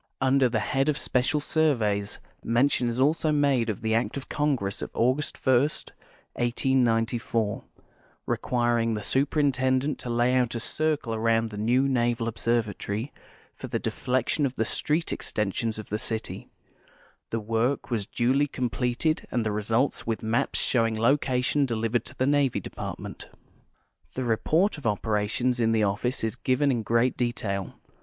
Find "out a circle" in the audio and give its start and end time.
10.33-11.13